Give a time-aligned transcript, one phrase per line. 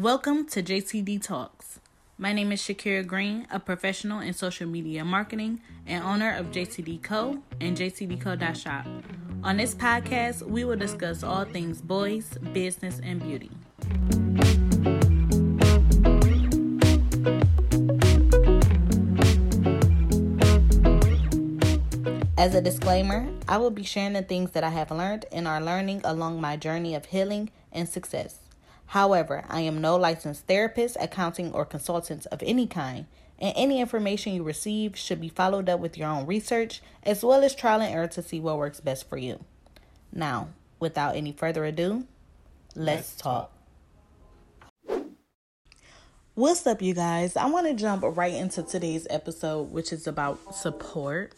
[0.00, 1.78] Welcome to JTD Talks.
[2.16, 7.02] My name is Shakira Green, a professional in social media marketing and owner of JTD
[7.02, 7.42] Co.
[7.60, 8.86] and JTDCo.shop.
[9.44, 13.50] On this podcast, we will discuss all things boys, business, and beauty.
[22.38, 25.60] As a disclaimer, I will be sharing the things that I have learned and are
[25.60, 28.39] learning along my journey of healing and success.
[28.90, 33.06] However, I am no licensed therapist, accounting, or consultant of any kind,
[33.38, 37.44] and any information you receive should be followed up with your own research as well
[37.44, 39.44] as trial and error to see what works best for you.
[40.12, 40.48] Now,
[40.80, 42.08] without any further ado,
[42.74, 43.52] let's talk.
[46.34, 47.36] What's up, you guys?
[47.36, 51.32] I want to jump right into today's episode, which is about support.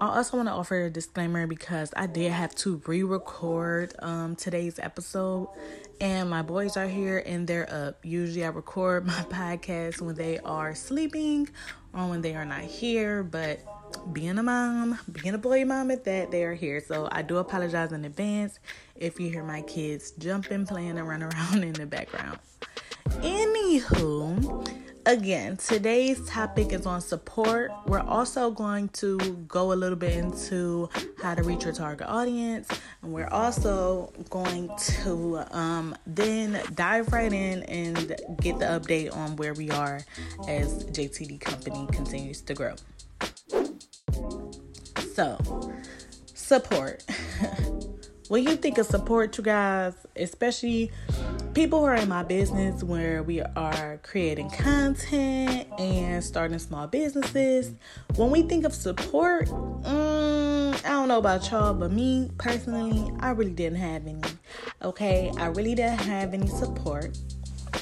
[0.00, 4.36] I also want to offer a disclaimer because I did have to re record um,
[4.36, 5.48] today's episode,
[6.00, 8.04] and my boys are here and they're up.
[8.04, 11.48] Usually, I record my podcast when they are sleeping
[11.92, 13.58] or when they are not here, but
[14.12, 16.80] being a mom, being a boy mom at that, they are here.
[16.80, 18.60] So I do apologize in advance
[18.94, 22.38] if you hear my kids jumping, playing, and run around in the background.
[23.20, 24.68] Anywho,
[25.08, 27.72] again, today's topic is on support.
[27.86, 29.16] We're also going to
[29.48, 30.90] go a little bit into
[31.22, 32.68] how to reach your target audience,
[33.02, 37.96] and we're also going to um, then dive right in and
[38.42, 40.02] get the update on where we are
[40.46, 42.74] as JTD Company continues to grow.
[45.14, 45.38] So,
[46.34, 47.02] support.
[48.28, 50.90] when you think of support, you guys, especially
[51.54, 57.72] people who are in my business where we are creating content and starting small businesses,
[58.16, 63.30] when we think of support, um, I don't know about y'all, but me personally, I
[63.30, 64.20] really didn't have any.
[64.82, 67.18] Okay, I really didn't have any support.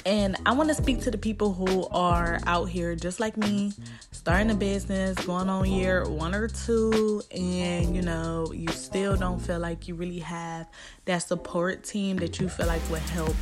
[0.06, 3.72] And I want to speak to the people who are out here just like me,
[4.12, 9.40] starting a business, going on year one or two, and you know, you still don't
[9.40, 10.68] feel like you really have
[11.06, 13.34] that support team that you feel like would help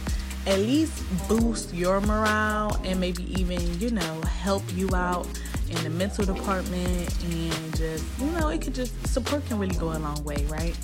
[0.47, 5.28] at least boost your morale and maybe even, you know, help you out
[5.69, 9.93] in the mental department and just, you know, it could just support can really go
[9.93, 10.75] a long way, right?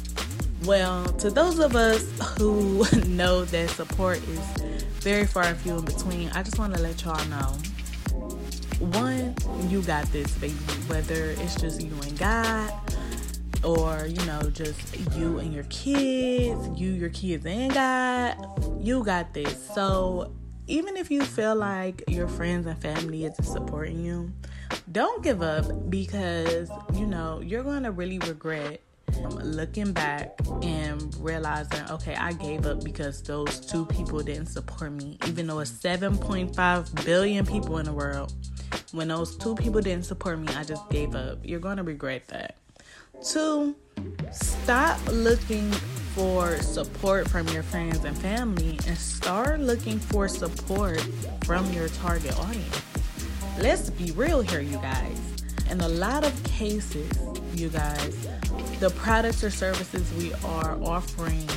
[0.64, 2.04] Well, to those of us
[2.36, 6.80] who know that support is very far and few in between, I just want to
[6.82, 7.56] let y'all know.
[8.80, 9.34] One,
[9.68, 10.54] you got this, baby.
[10.86, 12.72] Whether it's just you and God,
[13.64, 18.36] or you know, just you and your kids, you, your kids, and God,
[18.78, 19.54] you got this.
[19.74, 20.32] So,
[20.66, 24.32] even if you feel like your friends and family isn't supporting you,
[24.92, 28.80] don't give up because you know you're going to really regret
[29.28, 35.18] looking back and realizing, okay, I gave up because those two people didn't support me,
[35.26, 38.32] even though it's 7.5 billion people in the world.
[38.92, 41.38] When those two people didn't support me, I just gave up.
[41.44, 42.56] You're going to regret that.
[43.24, 43.76] Two,
[44.32, 45.70] stop looking
[46.14, 51.00] for support from your friends and family and start looking for support
[51.44, 52.82] from your target audience.
[53.58, 55.29] Let's be real here, you guys.
[55.70, 57.10] In a lot of cases,
[57.54, 58.28] you guys,
[58.80, 61.48] the products or services we are offering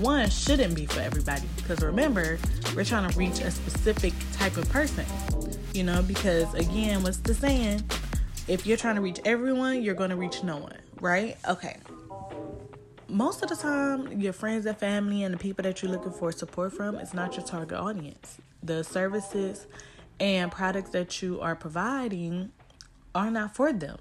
[0.00, 1.46] one shouldn't be for everybody.
[1.56, 2.38] Because remember
[2.74, 5.06] we're trying to reach a specific type of person
[5.76, 7.84] you know because again what's the saying?
[8.48, 11.36] If you're trying to reach everyone you're going to reach no one right?
[11.46, 11.76] Okay.
[13.08, 16.32] Most of the time your friends and family and the people that you're looking for
[16.32, 18.38] support from is not your target audience.
[18.62, 19.66] The services
[20.18, 22.52] and products that you are providing
[23.16, 23.98] are not for them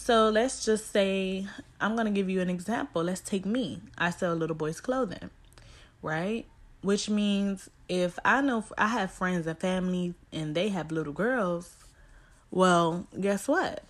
[0.00, 1.44] so let's just say,
[1.80, 3.02] I'm going to give you an example.
[3.02, 3.80] Let's take me.
[3.98, 5.28] I sell little boys' clothing,
[6.02, 6.46] right?
[6.82, 11.76] Which means if I know I have friends and family and they have little girls,
[12.52, 13.82] well, guess what?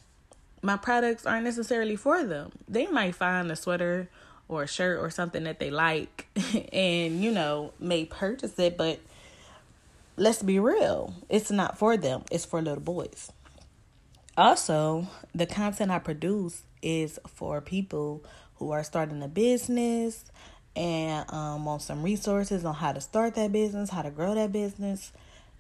[0.62, 2.53] My products aren't necessarily for them.
[2.66, 4.09] They might find a sweater
[4.48, 6.26] or a shirt or something that they like
[6.72, 8.98] and, you know, may purchase it, but
[10.16, 11.12] let's be real.
[11.28, 13.30] It's not for them, it's for little boys.
[14.38, 18.24] Also, the content I produce is for people
[18.54, 20.26] who are starting a business
[20.76, 24.52] and um, want some resources on how to start that business, how to grow that
[24.52, 25.10] business.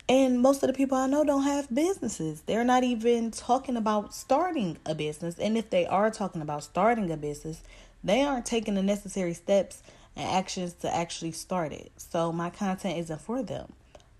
[0.08, 2.42] And most of the people I know don't have businesses.
[2.42, 5.40] They're not even talking about starting a business.
[5.40, 7.62] And if they are talking about starting a business,
[8.04, 9.82] they aren't taking the necessary steps
[10.14, 11.90] and actions to actually start it.
[11.96, 13.72] So my content isn't for them.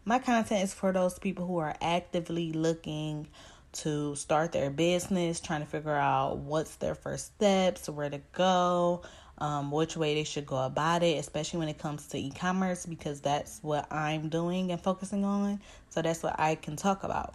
[0.04, 3.28] My content is for those people who are actively looking
[3.72, 9.02] to start their business, trying to figure out what's their first steps, where to go,
[9.38, 12.86] um, which way they should go about it, especially when it comes to e commerce,
[12.86, 15.60] because that's what I'm doing and focusing on.
[15.90, 17.34] So that's what I can talk about.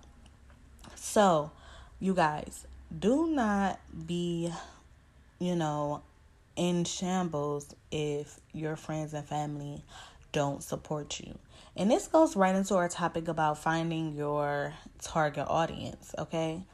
[0.95, 1.51] So,
[1.99, 2.65] you guys,
[2.97, 4.51] do not be,
[5.39, 6.01] you know,
[6.55, 9.83] in shambles if your friends and family
[10.33, 11.39] don't support you.
[11.77, 16.65] And this goes right into our topic about finding your target audience, okay?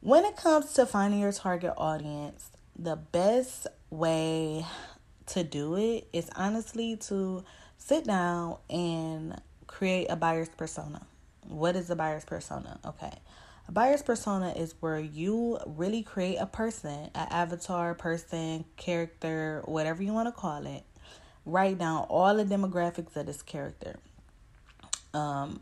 [0.00, 4.66] When it comes to finding your target audience, the best way
[5.26, 7.44] to do it is honestly to
[7.78, 11.06] sit down and create a buyer's persona.
[11.48, 12.80] What is a buyer's persona?
[12.84, 13.12] Okay.
[13.68, 20.02] A buyer's persona is where you really create a person, an avatar, person, character, whatever
[20.02, 20.84] you want to call it.
[21.46, 23.96] Write down all the demographics of this character.
[25.14, 25.60] Um,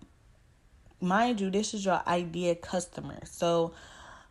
[1.00, 3.20] mind you, this is your idea customer.
[3.24, 3.74] So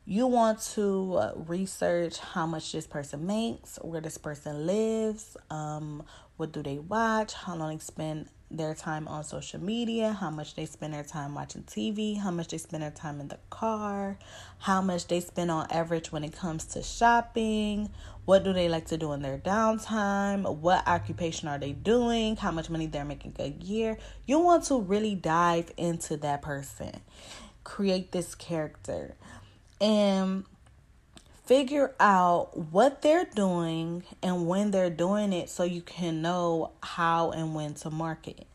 [0.06, 6.04] you want to uh, research how much this person makes, where this person lives, um,
[6.36, 8.28] what do they watch, how long they spend
[8.58, 12.50] their time on social media, how much they spend their time watching TV, how much
[12.50, 14.18] they spend their time in the car,
[14.60, 17.90] how much they spend on average when it comes to shopping,
[18.26, 22.52] what do they like to do in their downtime, what occupation are they doing, how
[22.52, 23.98] much money they're making a year.
[24.26, 27.02] You want to really dive into that person,
[27.64, 29.16] create this character,
[29.82, 30.46] and
[31.46, 37.32] figure out what they're doing and when they're doing it so you can know how
[37.32, 38.48] and when to market.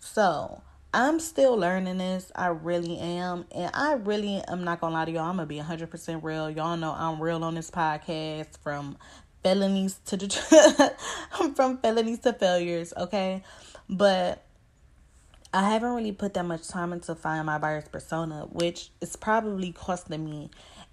[0.00, 0.62] So,
[0.94, 2.30] I'm still learning this.
[2.36, 3.46] I really am.
[3.52, 5.22] And I really am not going to lie to y'all.
[5.22, 6.50] I'm going to be 100% real.
[6.50, 8.98] Y'all know I'm real on this podcast from
[9.42, 10.94] felonies to the
[11.56, 13.42] from felonies to failures, okay?
[13.88, 14.44] But
[15.54, 19.72] I haven't really put that much time into finding my buyer's persona, which is probably
[19.72, 20.50] costing me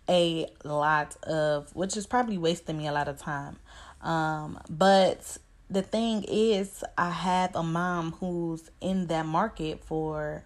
[0.10, 3.58] a lot of, which is probably wasting me a lot of time.
[4.02, 5.38] Um, but
[5.70, 10.44] the thing is, I have a mom who's in that market for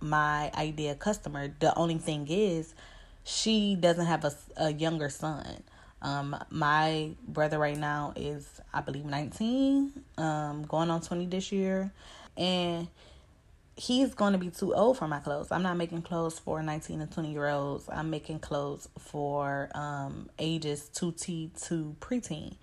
[0.00, 1.52] my idea customer.
[1.60, 2.74] The only thing is,
[3.24, 5.62] she doesn't have a, a younger son.
[6.00, 11.92] Um, my brother right now is, I believe, 19, um, going on 20 this year.
[12.36, 12.88] And
[13.76, 15.52] he's going to be too old for my clothes.
[15.52, 17.88] I'm not making clothes for 19 and 20 year olds.
[17.92, 22.56] I'm making clothes for um, ages 2T to preteen.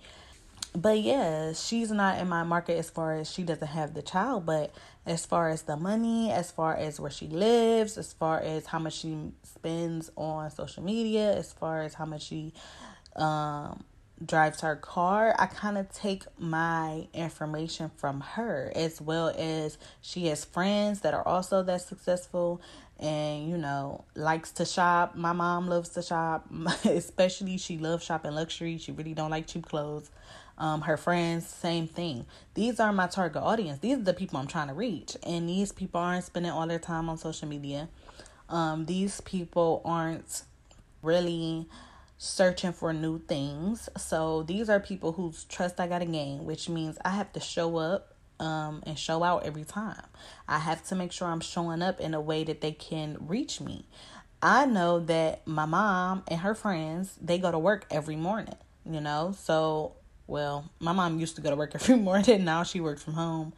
[0.76, 4.44] But yeah, she's not in my market as far as she doesn't have the child,
[4.44, 4.74] but
[5.06, 8.80] as far as the money, as far as where she lives, as far as how
[8.80, 12.52] much she spends on social media, as far as how much she
[13.14, 13.84] um
[14.24, 20.26] drives her car, I kind of take my information from her as well as she
[20.26, 22.60] has friends that are also that successful
[23.00, 25.16] and you know likes to shop.
[25.16, 26.48] My mom loves to shop,
[26.84, 28.78] especially she loves shopping luxury.
[28.78, 30.10] She really don't like cheap clothes.
[30.56, 32.26] Um, her friends, same thing.
[32.54, 33.80] These are my target audience.
[33.80, 36.78] These are the people I'm trying to reach, and these people aren't spending all their
[36.78, 37.88] time on social media.
[38.48, 40.42] Um, these people aren't
[41.02, 41.66] really
[42.18, 43.88] searching for new things.
[43.96, 47.40] So these are people whose trust I got to gain, which means I have to
[47.40, 50.02] show up um, and show out every time.
[50.48, 53.60] I have to make sure I'm showing up in a way that they can reach
[53.60, 53.86] me.
[54.42, 59.00] I know that my mom and her friends, they go to work every morning, you
[59.00, 59.34] know?
[59.38, 59.94] So,
[60.26, 62.44] well, my mom used to go to work every morning.
[62.44, 63.52] Now she works from home.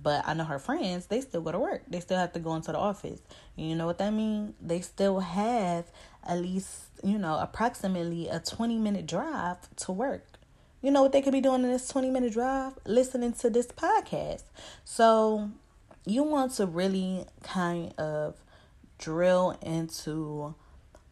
[0.00, 1.82] But I know her friends, they still go to work.
[1.88, 3.20] They still have to go into the office.
[3.56, 4.54] You know what that means?
[4.60, 5.86] They still have
[6.24, 10.24] at least, you know, approximately a 20 minute drive to work.
[10.80, 12.74] You know what they could be doing in this 20 minute drive?
[12.84, 14.44] Listening to this podcast.
[14.84, 15.50] So
[16.06, 18.36] you want to really kind of
[18.98, 20.54] drill into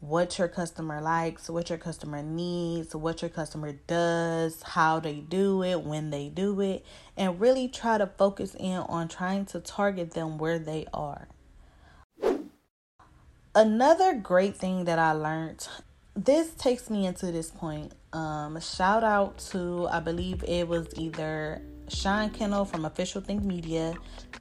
[0.01, 5.63] what your customer likes, what your customer needs, what your customer does, how they do
[5.63, 6.85] it, when they do it,
[7.17, 11.27] and really try to focus in on trying to target them where they are.
[13.57, 15.67] Another great thing that I learned
[16.15, 17.95] this takes me into this point.
[18.13, 23.95] Um, shout out to I believe it was either Sean Cannell from Official Think Media.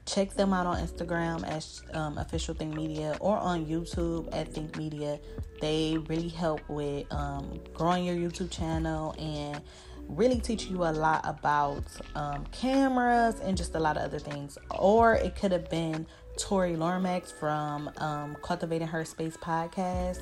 [0.04, 4.76] Check them out on Instagram as um, Official Think Media or on YouTube at Think
[4.76, 5.18] Media.
[5.62, 9.62] They really help with um, growing your YouTube channel and
[10.08, 11.84] really teach you a lot about
[12.16, 14.58] um, cameras and just a lot of other things.
[14.72, 20.20] Or it could have been Tori Lormax from um, Cultivating Her Space podcast.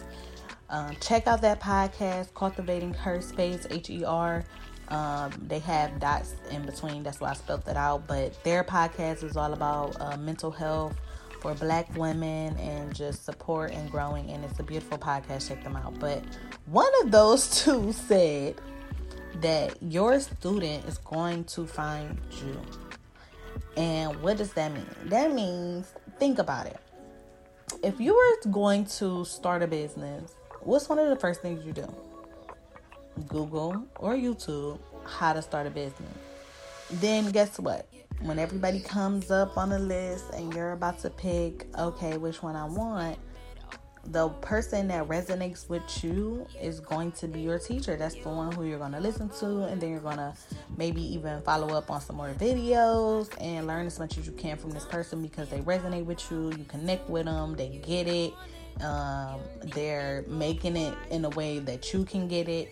[0.71, 4.45] Um, check out that podcast, Cultivating Her Space, H E R.
[4.89, 8.07] Um, they have dots in between, that's why I spelled it out.
[8.07, 11.01] But their podcast is all about uh, mental health
[11.41, 14.31] for black women and just support and growing.
[14.31, 15.49] And it's a beautiful podcast.
[15.49, 15.99] Check them out.
[15.99, 16.23] But
[16.67, 18.61] one of those two said,
[19.41, 22.61] that your student is going to find you.
[23.77, 24.87] And what does that mean?
[25.07, 26.79] That means, think about it.
[27.83, 31.73] If you were going to start a business, what's one of the first things you
[31.73, 31.93] do?
[33.29, 36.17] Google or YouTube how to start a business.
[36.91, 37.87] Then guess what?
[38.21, 42.57] When everybody comes up on a list and you're about to pick, okay, which one
[42.57, 43.19] I want,
[44.07, 47.97] the person that resonates with you is going to be your teacher.
[47.97, 50.35] That's the one who you're going to listen to, and then you're going to
[50.77, 54.57] maybe even follow up on some more videos and learn as much as you can
[54.57, 56.51] from this person because they resonate with you.
[56.51, 58.33] You connect with them, they get it,
[58.83, 59.41] um,
[59.75, 62.71] they're making it in a way that you can get it.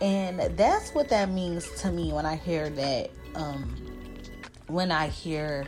[0.00, 3.10] And that's what that means to me when I hear that.
[3.34, 3.74] Um,
[4.68, 5.66] when I hear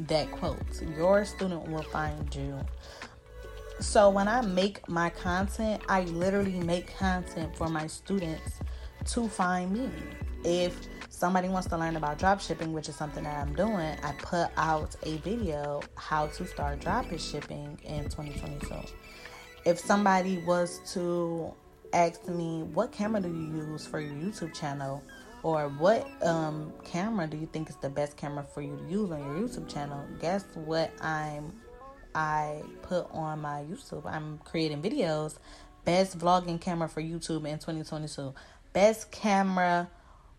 [0.00, 0.58] that quote,
[0.96, 2.58] your student will find you.
[3.80, 8.60] So when I make my content, I literally make content for my students
[9.06, 9.90] to find me.
[10.44, 10.78] If
[11.08, 14.48] somebody wants to learn about drop shipping, which is something that I'm doing, I put
[14.56, 18.74] out a video how to start drop shipping in 2022.
[19.64, 21.52] If somebody was to
[21.92, 25.02] ask me, what camera do you use for your YouTube channel?
[25.42, 29.10] Or what um, camera do you think is the best camera for you to use
[29.10, 30.02] on your YouTube channel?
[30.20, 31.52] Guess what I'm
[32.14, 34.06] I put on my YouTube.
[34.06, 35.36] I'm creating videos.
[35.84, 38.32] Best vlogging camera for YouTube in 2022.
[38.72, 39.90] Best camera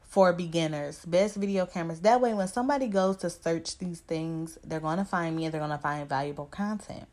[0.02, 1.04] for beginners.
[1.06, 2.02] Best video cameras.
[2.02, 5.54] That way, when somebody goes to search these things, they're going to find me and
[5.54, 7.08] they're going to find valuable content.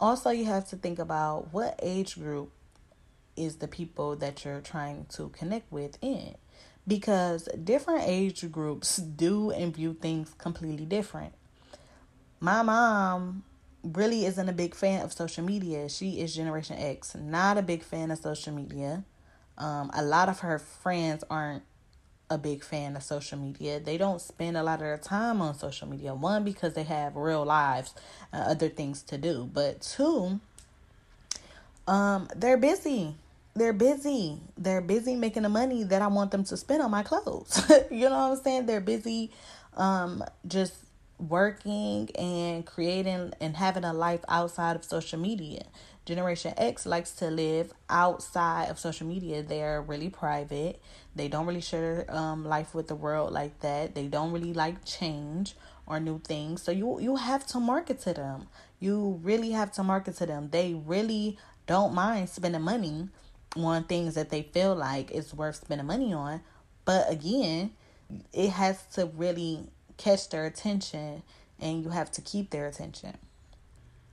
[0.00, 2.50] Also, you have to think about what age group
[3.36, 6.34] is the people that you're trying to connect with in.
[6.86, 11.34] Because different age groups do and view things completely different
[12.44, 13.42] my mom
[13.82, 15.88] really isn't a big fan of social media.
[15.88, 19.02] She is Generation X, not a big fan of social media.
[19.56, 21.62] Um, a lot of her friends aren't
[22.28, 23.80] a big fan of social media.
[23.80, 26.14] They don't spend a lot of their time on social media.
[26.14, 27.94] One, because they have real lives,
[28.30, 29.48] uh, other things to do.
[29.50, 30.38] But two,
[31.88, 33.14] um, they're busy.
[33.54, 34.38] They're busy.
[34.58, 37.62] They're busy making the money that I want them to spend on my clothes.
[37.90, 38.66] you know what I'm saying?
[38.66, 39.30] They're busy
[39.76, 40.74] um, just
[41.28, 45.64] working and creating and having a life outside of social media.
[46.04, 49.42] Generation X likes to live outside of social media.
[49.42, 50.82] They're really private.
[51.16, 53.94] They don't really share um, life with the world like that.
[53.94, 56.62] They don't really like change or new things.
[56.62, 58.48] So you you have to market to them.
[58.80, 60.50] You really have to market to them.
[60.50, 63.08] They really don't mind spending money
[63.56, 66.42] on things that they feel like it's worth spending money on.
[66.84, 67.72] But again,
[68.32, 71.22] it has to really catch their attention
[71.60, 73.16] and you have to keep their attention.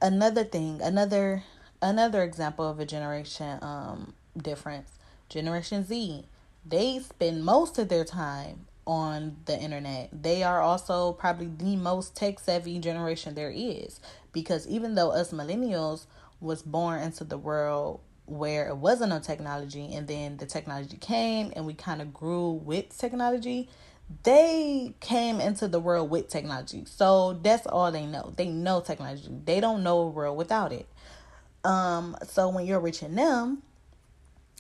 [0.02, 1.44] Another thing, another
[1.82, 4.92] another example of a generation um difference,
[5.30, 6.26] Generation Z.
[6.66, 10.10] They spend most of their time on the internet.
[10.12, 14.00] They are also probably the most tech savvy generation there is
[14.34, 16.06] because even though us millennials
[16.40, 21.52] was born into the world where it wasn't no technology and then the technology came
[21.56, 23.70] and we kind of grew with technology,
[24.24, 26.84] they came into the world with technology.
[26.86, 28.34] So that's all they know.
[28.36, 29.30] They know technology.
[29.46, 30.88] They don't know a world without it.
[31.64, 33.62] Um, so when you're reaching them,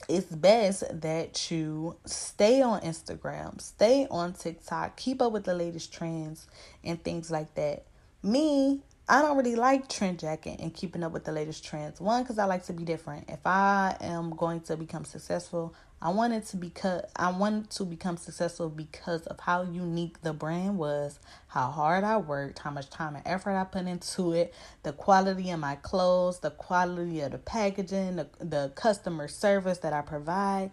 [0.10, 5.94] it's best that you stay on Instagram, stay on TikTok, keep up with the latest
[5.94, 6.48] trends
[6.84, 7.86] and things like that.
[8.24, 12.00] Me, I don't really like trend jacking and keeping up with the latest trends.
[12.00, 13.30] One, because I like to be different.
[13.30, 18.18] If I am going to become successful, I wanted to because I wanted to become
[18.18, 23.16] successful because of how unique the brand was, how hard I worked, how much time
[23.16, 27.38] and effort I put into it, the quality of my clothes, the quality of the
[27.38, 30.72] packaging, the, the customer service that I provide.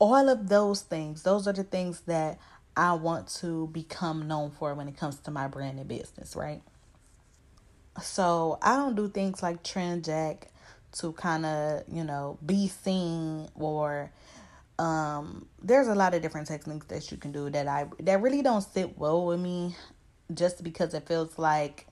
[0.00, 2.40] All of those things, those are the things that
[2.76, 6.62] I want to become known for when it comes to my brand and business, right?
[8.02, 10.50] So I don't do things like trend jack
[10.94, 14.10] to kind of, you know, be seen or
[14.78, 18.42] um there's a lot of different techniques that you can do that I that really
[18.42, 19.76] don't sit well with me
[20.32, 21.86] just because it feels like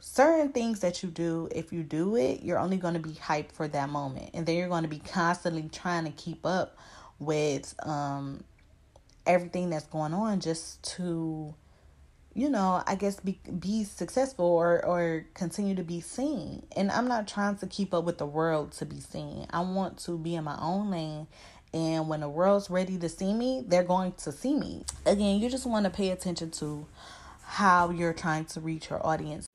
[0.00, 3.52] certain things that you do if you do it you're only going to be hyped
[3.52, 4.30] for that moment.
[4.34, 6.76] And then you're going to be constantly trying to keep up
[7.18, 8.44] with um
[9.26, 11.54] everything that's going on just to
[12.34, 16.64] you know i guess be be successful or or continue to be seen.
[16.76, 19.46] And i'm not trying to keep up with the world to be seen.
[19.50, 21.26] I want to be in my own lane
[21.76, 24.82] and when the world's ready to see me, they're going to see me.
[25.04, 26.86] Again, you just want to pay attention to
[27.42, 29.46] how you're trying to reach your audience.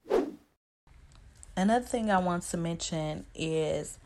[1.57, 3.97] Another thing I want to mention is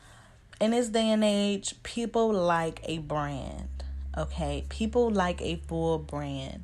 [0.61, 3.67] in this day and age, people like a brand.
[4.17, 6.63] Okay, people like a full brand.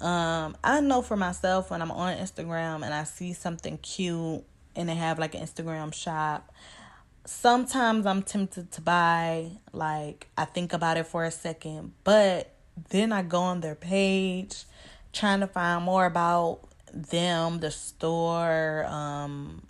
[0.00, 4.42] Um, I know for myself when I'm on Instagram and I see something cute
[4.74, 6.52] and they have like an Instagram shop,
[7.28, 9.50] sometimes I'm tempted to buy.
[9.72, 12.54] Like, I think about it for a second, but
[12.90, 14.64] then I go on their page
[15.12, 16.60] trying to find more about
[16.92, 19.62] them, the store, um,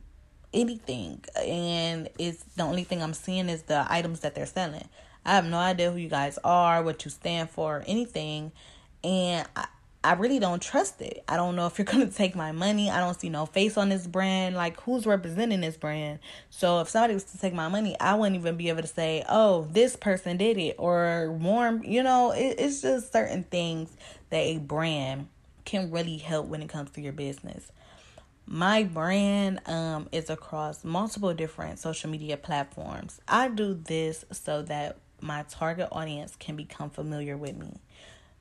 [0.55, 1.25] anything.
[1.37, 4.89] And it's the only thing I'm seeing is the items that they're selling.
[5.25, 8.53] I have no idea who you guys are, what you stand for, anything.
[9.03, 9.67] And I,
[10.09, 11.23] I really don't trust it.
[11.29, 12.89] I don't know if you're going to take my money.
[12.89, 14.57] I don't see no face on this brand.
[14.57, 16.21] Like, who's representing this brand?
[16.49, 19.23] So, if somebody was to take my money, I wouldn't even be able to say,
[19.29, 21.85] oh, this person did it or warm.
[21.85, 23.95] You know, it, it's just certain things
[24.31, 25.29] that a brand
[25.67, 27.71] can really help when it comes to your business.
[28.47, 33.21] My brand um, is across multiple different social media platforms.
[33.29, 37.75] I do this so that my target audience can become familiar with me.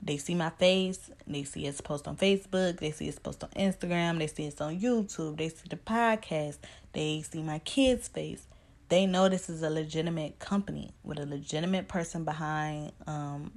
[0.02, 3.50] They see my face, they see it's post on Facebook, they see it's post on
[3.52, 6.58] Instagram, they see it's on YouTube, they see the podcast,
[6.94, 8.48] they see my kid's face.
[8.90, 13.52] They know this is a legitimate company with a legitimate person behind um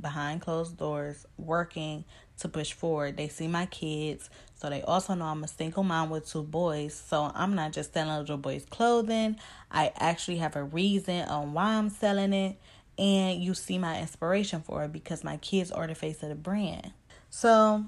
[0.00, 2.04] behind closed doors working
[2.38, 3.16] to push forward.
[3.16, 6.94] They see my kids, so they also know I'm a single mom with two boys.
[6.94, 9.36] So I'm not just selling little boys clothing.
[9.70, 12.58] I actually have a reason on why I'm selling it
[12.98, 16.34] and you see my inspiration for it because my kids are the face of the
[16.34, 16.92] brand.
[17.30, 17.84] So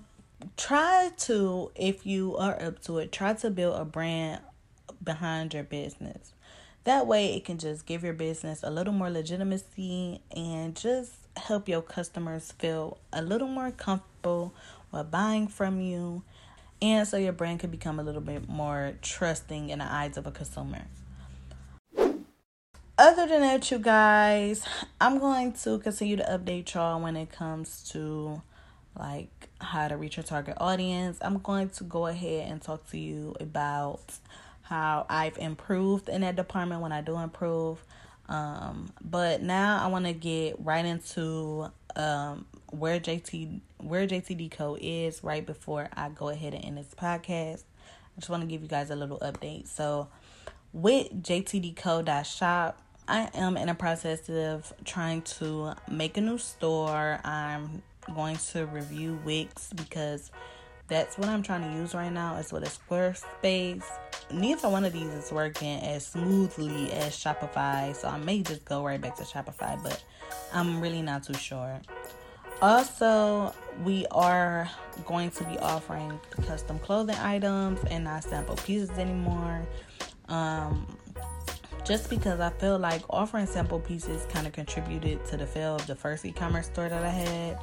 [0.57, 4.41] try to, if you are up to it, try to build a brand
[5.03, 6.33] behind your business.
[6.85, 11.69] That way, it can just give your business a little more legitimacy and just help
[11.69, 14.55] your customers feel a little more comfortable
[14.93, 16.23] with buying from you.
[16.81, 20.27] And so your brand can become a little bit more trusting in the eyes of
[20.27, 20.85] a consumer
[22.99, 24.65] other than that, you guys,
[25.01, 28.41] I'm going to continue to update y'all when it comes to
[28.99, 31.19] like how to reach your target audience.
[31.21, 34.01] I'm going to go ahead and talk to you about
[34.63, 37.85] how I've improved in that department when I do improve.
[38.29, 44.77] Um, but now I want to get right into um where JT where JTD Co
[44.79, 47.63] is right before I go ahead and end this podcast.
[48.17, 49.69] I just want to give you guys a little update.
[49.69, 50.09] So
[50.73, 57.21] with JTDco.shop, I am in a process of trying to make a new store.
[57.25, 57.83] I'm
[58.15, 60.33] going to review Wix because
[60.89, 62.37] that's what I'm trying to use right now.
[62.37, 63.85] It's with a Squarespace.
[64.33, 68.85] Neither one of these is working as smoothly as Shopify, so I may just go
[68.85, 70.03] right back to Shopify, but
[70.53, 71.81] I'm really not too sure.
[72.61, 74.69] Also, we are
[75.05, 79.65] going to be offering custom clothing items and not sample pieces anymore.
[80.29, 80.87] Um,
[81.87, 85.87] just because I feel like offering sample pieces kind of contributed to the fail of
[85.87, 87.59] the first e-commerce store that I had.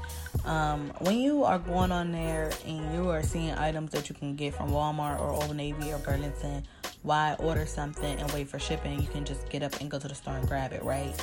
[0.45, 4.35] Um, when you are going on there and you are seeing items that you can
[4.35, 6.63] get from Walmart or Old Navy or Burlington,
[7.01, 9.01] why order something and wait for shipping?
[9.01, 11.13] You can just get up and go to the store and grab it, right?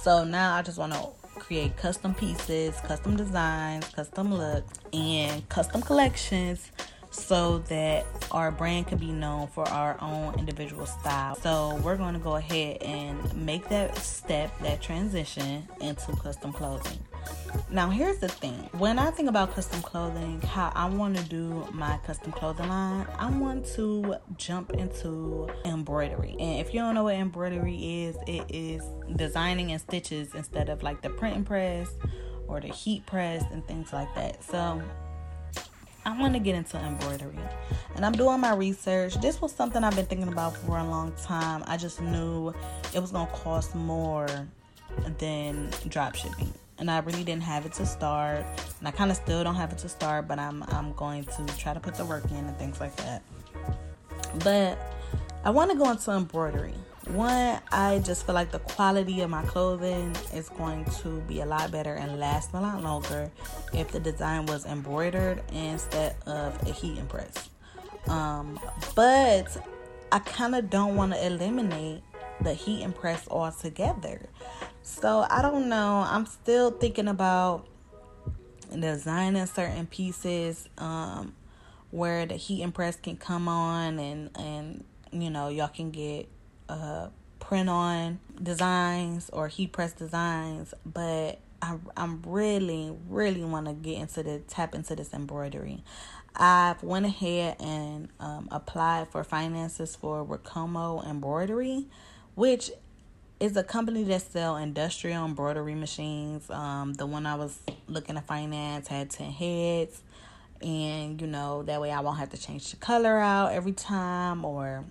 [0.00, 5.80] So now I just want to create custom pieces, custom designs, custom looks, and custom
[5.80, 6.72] collections
[7.10, 11.34] so that our brand can be known for our own individual style.
[11.36, 16.98] So we're going to go ahead and make that step, that transition into custom clothing.
[17.70, 21.66] Now, here's the thing when I think about custom clothing, how I want to do
[21.72, 26.36] my custom clothing line, I want to jump into embroidery.
[26.38, 28.82] And if you don't know what embroidery is, it is
[29.16, 31.90] designing and stitches instead of like the print and press
[32.46, 34.42] or the heat press and things like that.
[34.42, 34.82] So,
[36.08, 37.38] I want to get into embroidery.
[37.94, 39.20] And I'm doing my research.
[39.20, 41.62] This was something I've been thinking about for a long time.
[41.66, 42.54] I just knew
[42.94, 44.26] it was going to cost more
[45.18, 46.50] than drop shipping.
[46.78, 48.46] And I really didn't have it to start.
[48.78, 51.46] And I kind of still don't have it to start, but I'm I'm going to
[51.58, 53.22] try to put the work in and things like that.
[54.42, 54.78] But
[55.44, 56.72] I want to go into embroidery.
[57.08, 61.46] One, I just feel like the quality of my clothing is going to be a
[61.46, 63.30] lot better and last a lot longer
[63.72, 67.48] if the design was embroidered instead of a heat and press.
[68.08, 68.60] Um,
[68.94, 69.56] but
[70.12, 72.02] I kind of don't want to eliminate
[72.42, 74.20] the heat and press altogether.
[74.82, 76.04] So I don't know.
[76.06, 77.66] I'm still thinking about
[78.78, 81.34] designing certain pieces um,
[81.90, 86.28] where the heat and press can come on and and you know y'all can get
[86.68, 87.08] uh,
[87.40, 93.98] print on designs or heat press designs, but I, I'm really, really want to get
[93.98, 95.82] into the tap into this embroidery.
[96.36, 101.86] I've went ahead and um, applied for finances for Ricoma embroidery,
[102.34, 102.70] which
[103.40, 106.48] is a company that sell industrial embroidery machines.
[106.50, 110.02] Um, the one I was looking to finance had ten heads,
[110.60, 114.44] and you know that way I won't have to change the color out every time,
[114.44, 114.84] or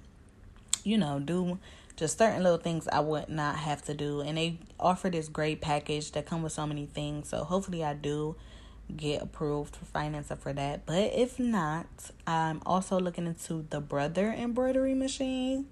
[0.88, 1.60] you know do
[1.97, 4.21] just certain little things I would not have to do.
[4.21, 7.30] And they offer this great package that come with so many things.
[7.30, 8.36] So hopefully I do
[8.95, 10.86] get approved for financing for that.
[10.86, 11.88] But if not,
[12.26, 15.65] I'm also looking into the brother embroidery machine.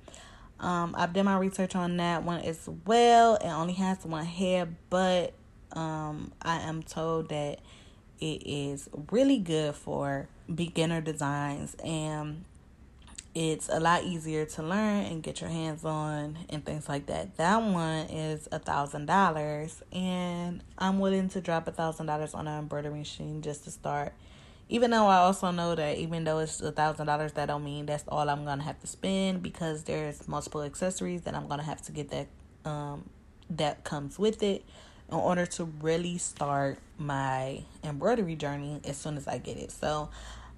[0.59, 3.35] Um, I've done my research on that one as well.
[3.35, 5.33] It only has one head, but
[5.73, 7.59] um, I am told that
[8.19, 12.45] it is really good for beginner designs and
[13.35, 17.35] it's a lot easier to learn and get your hands on and things like that.
[17.35, 22.47] That one is a thousand dollars, and I'm willing to drop a thousand dollars on
[22.47, 24.13] an embroidery machine just to start.
[24.69, 27.85] Even though I also know that even though it's a thousand dollars, that don't mean
[27.85, 31.81] that's all I'm gonna have to spend because there's multiple accessories that I'm gonna have
[31.83, 32.27] to get that
[32.63, 33.09] um
[33.49, 34.63] that comes with it
[35.11, 39.71] in order to really start my embroidery journey as soon as I get it.
[39.71, 40.09] So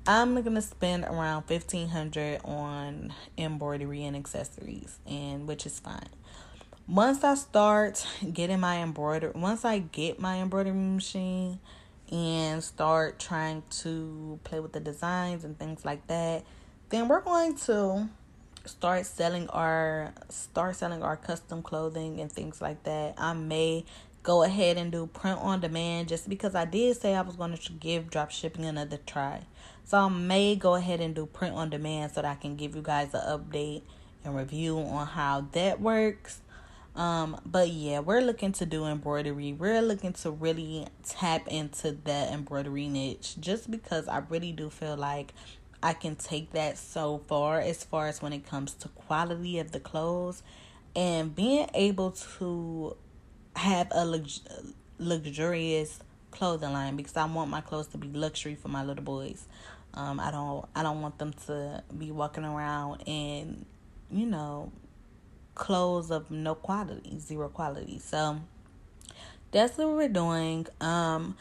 [0.10, 6.08] I'm gonna spend around fifteen hundred on embroidery and accessories, and which is fine.
[6.88, 11.60] Once I start getting my embroidery, once I get my embroidery machine
[12.10, 16.46] and start trying to play with the designs and things like that,
[16.88, 18.08] then we're going to
[18.63, 23.15] start selling our start selling our custom clothing and things like that.
[23.17, 23.84] I may
[24.24, 27.58] go ahead and do print on demand just because I did say I was going
[27.58, 29.41] to give drop shipping another try.
[29.88, 32.76] So I may go ahead and do print on demand so that I can give
[32.76, 33.84] you guys an update
[34.26, 36.41] and review on how that works.
[36.93, 39.54] Um, but yeah, we're looking to do embroidery.
[39.54, 44.97] We're looking to really tap into that embroidery niche just because I really do feel
[44.97, 45.34] like
[45.82, 49.71] I can take that so far as far as when it comes to quality of
[49.71, 50.43] the clothes
[50.97, 52.97] and being able to
[53.56, 54.41] have a lux-
[55.00, 59.47] luxurious clothing line because I want my clothes to be luxury for my little boys.
[59.97, 63.65] Um, I don't I don't want them to be walking around in,
[64.12, 64.71] you know,
[65.55, 67.97] clothes of no quality, zero quality.
[67.97, 68.39] So
[69.51, 70.67] that's what we're doing.
[70.79, 71.36] Um,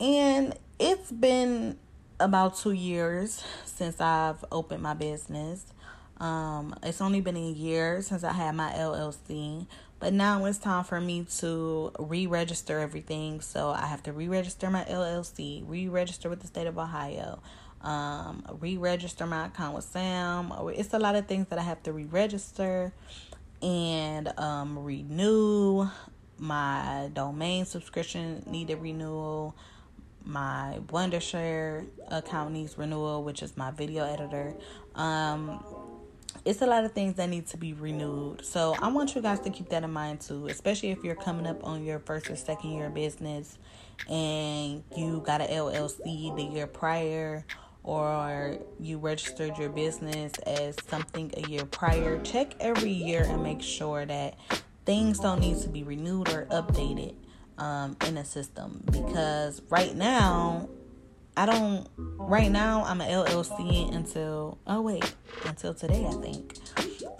[0.00, 1.76] and it's been
[2.18, 5.66] about two years since I've opened my business.
[6.18, 9.66] Um, it's only been a year since I had my LLC,
[10.00, 13.40] but now it's time for me to re register everything.
[13.40, 17.40] So I have to re register my LLC, re register with the state of Ohio,
[17.80, 20.52] um, re register my account with Sam.
[20.74, 22.92] It's a lot of things that I have to re register
[23.62, 25.88] and um, renew.
[26.40, 29.56] My domain subscription needed renewal.
[30.24, 34.54] My Wondershare account needs renewal, which is my video editor.
[34.94, 35.64] Um,
[36.44, 38.44] it's a lot of things that need to be renewed.
[38.44, 41.46] So I want you guys to keep that in mind too, especially if you're coming
[41.46, 43.58] up on your first or second year business
[44.08, 47.44] and you got an LLC the year prior
[47.82, 52.20] or you registered your business as something a year prior.
[52.22, 54.36] Check every year and make sure that
[54.84, 57.14] things don't need to be renewed or updated
[57.58, 60.68] um, in the system because right now
[61.38, 61.86] I don't.
[61.96, 65.14] Right now, I'm an LLC until oh wait,
[65.46, 66.56] until today I think.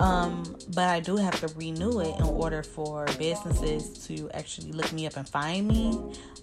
[0.01, 4.93] Um, but I do have to renew it in order for businesses to actually look
[4.93, 5.97] me up and find me,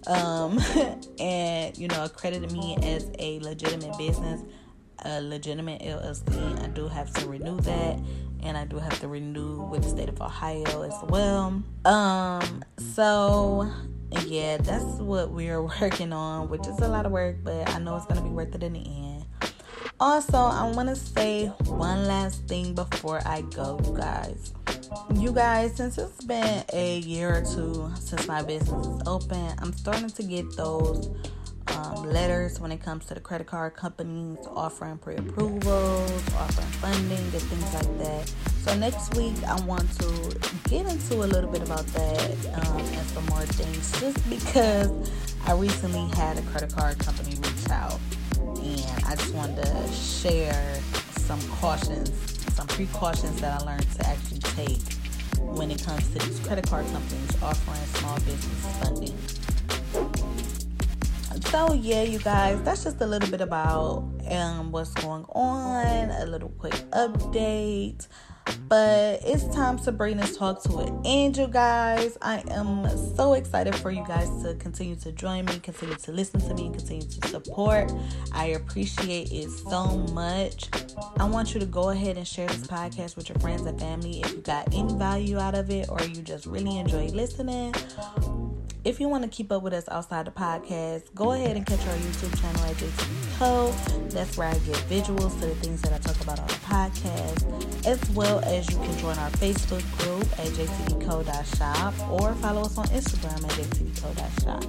[0.08, 0.58] um,
[1.20, 4.42] and you know accredit me as a legitimate business,
[5.04, 6.64] a legitimate LLC.
[6.64, 8.00] I do have to renew that,
[8.42, 11.62] and I do have to renew with the state of Ohio as well.
[11.84, 13.70] Um, so
[14.26, 17.96] yeah, that's what we're working on, which is a lot of work, but I know
[17.96, 19.26] it's going to be worth it in the end.
[20.00, 24.54] Also, I want to say one last thing before I go, you guys.
[25.14, 29.74] You guys, since it's been a year or two since my business is open, I'm
[29.74, 31.10] starting to get those
[31.68, 37.18] um, letters when it comes to the credit card companies offering pre approvals, offering funding,
[37.18, 38.34] and things like that.
[38.66, 43.08] So, next week, I want to get into a little bit about that um, and
[43.10, 44.90] some more things just because
[45.46, 48.00] I recently had a credit card company reach out
[48.42, 50.80] and I just wanted to share
[51.12, 52.10] some cautions,
[52.56, 54.82] some precautions that I learned to actually take
[55.38, 59.16] when it comes to these credit card companies offering small business funding.
[61.52, 66.26] So yeah you guys that's just a little bit about um what's going on a
[66.26, 68.08] little quick update
[68.68, 69.78] But it's time
[70.18, 72.18] this talk to an you guys.
[72.22, 76.40] I am so excited for you guys to continue to join me, continue to listen
[76.42, 77.92] to me, continue to support.
[78.32, 80.70] I appreciate it so much.
[81.18, 84.22] I want you to go ahead and share this podcast with your friends and family
[84.22, 87.74] if you got any value out of it or you just really enjoy listening
[88.86, 91.80] if you want to keep up with us outside the podcast, go ahead and catch
[91.88, 93.72] our YouTube channel at JTD Co.
[94.10, 97.86] That's where I get visuals to the things that I talk about on the podcast,
[97.88, 102.86] as well as you can join our Facebook group at jtdco.shop or follow us on
[102.88, 104.64] Instagram at jtdco.shop.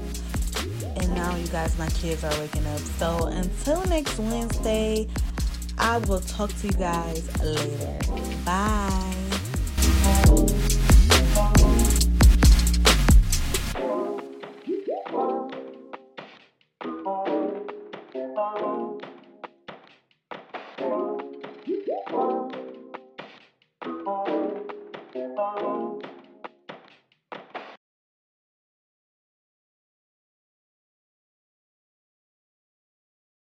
[0.96, 2.80] And now, you guys, my kids are waking up.
[2.80, 5.06] So until next Wednesday,
[5.76, 7.98] I will talk to you guys later.
[8.46, 9.25] Bye.